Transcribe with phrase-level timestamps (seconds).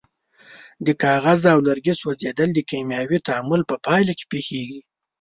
[0.85, 4.79] د کاغذ او لرګي سوځیدل د کیمیاوي تعامل په پایله کې پیښیږي.